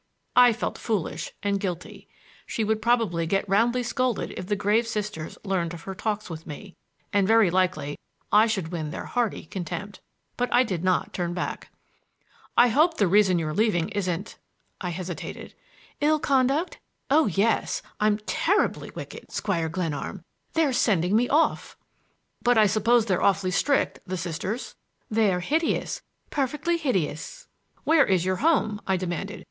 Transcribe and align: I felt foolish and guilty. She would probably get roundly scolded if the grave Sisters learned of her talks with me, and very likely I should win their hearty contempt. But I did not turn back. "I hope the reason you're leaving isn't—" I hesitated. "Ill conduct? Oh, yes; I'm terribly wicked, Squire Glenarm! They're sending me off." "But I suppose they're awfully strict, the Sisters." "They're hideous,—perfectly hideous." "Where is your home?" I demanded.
I 0.35 0.51
felt 0.51 0.79
foolish 0.79 1.31
and 1.43 1.59
guilty. 1.59 2.07
She 2.47 2.63
would 2.63 2.81
probably 2.81 3.27
get 3.27 3.47
roundly 3.47 3.83
scolded 3.83 4.33
if 4.35 4.47
the 4.47 4.55
grave 4.55 4.87
Sisters 4.87 5.37
learned 5.43 5.75
of 5.75 5.83
her 5.83 5.93
talks 5.93 6.27
with 6.27 6.47
me, 6.47 6.75
and 7.13 7.27
very 7.27 7.51
likely 7.51 7.99
I 8.31 8.47
should 8.47 8.69
win 8.69 8.89
their 8.89 9.05
hearty 9.05 9.45
contempt. 9.45 10.01
But 10.37 10.51
I 10.51 10.63
did 10.63 10.83
not 10.83 11.13
turn 11.13 11.35
back. 11.35 11.71
"I 12.57 12.69
hope 12.69 12.95
the 12.97 13.07
reason 13.07 13.37
you're 13.37 13.53
leaving 13.53 13.89
isn't—" 13.89 14.39
I 14.81 14.89
hesitated. 14.89 15.53
"Ill 15.99 16.17
conduct? 16.17 16.79
Oh, 17.11 17.27
yes; 17.27 17.83
I'm 17.99 18.17
terribly 18.25 18.89
wicked, 18.95 19.31
Squire 19.31 19.69
Glenarm! 19.69 20.23
They're 20.53 20.73
sending 20.73 21.15
me 21.15 21.29
off." 21.29 21.77
"But 22.41 22.57
I 22.57 22.65
suppose 22.65 23.05
they're 23.05 23.21
awfully 23.21 23.51
strict, 23.51 23.99
the 24.07 24.17
Sisters." 24.17 24.73
"They're 25.11 25.41
hideous,—perfectly 25.41 26.77
hideous." 26.77 27.47
"Where 27.83 28.07
is 28.07 28.25
your 28.25 28.37
home?" 28.37 28.81
I 28.87 28.97
demanded. 28.97 29.39